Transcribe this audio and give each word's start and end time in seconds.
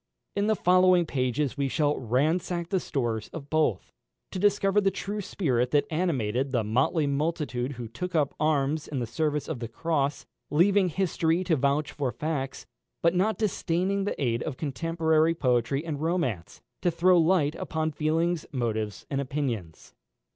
In 0.35 0.47
the 0.47 0.55
following 0.55 1.05
pages 1.05 1.57
we 1.59 1.67
shall 1.67 1.95
ransack 1.95 2.69
the 2.69 2.79
stores 2.79 3.27
of 3.33 3.51
both, 3.51 3.91
to 4.31 4.39
discover 4.39 4.81
the 4.81 4.89
true 4.89 5.21
spirit 5.21 5.69
that 5.69 5.85
animated 5.91 6.49
the 6.49 6.63
motley 6.63 7.05
multitude 7.05 7.73
who 7.73 7.87
took 7.87 8.15
up 8.15 8.33
arms 8.39 8.87
in 8.87 8.97
the 8.97 9.05
service 9.05 9.47
of 9.47 9.59
the 9.59 9.67
cross, 9.67 10.25
leaving 10.49 10.89
history 10.89 11.43
to 11.43 11.55
vouch 11.55 11.91
for 11.91 12.11
facts, 12.11 12.65
but 13.03 13.13
not 13.13 13.37
disdaining 13.37 14.05
the 14.05 14.19
aid 14.19 14.41
of 14.41 14.57
contemporary 14.57 15.35
poetry 15.35 15.85
and 15.85 16.01
romance, 16.01 16.63
to 16.81 16.89
throw 16.89 17.19
light 17.19 17.53
upon 17.53 17.91
feelings, 17.91 18.47
motives, 18.51 19.05
and 19.11 19.21
opinions. 19.21 19.93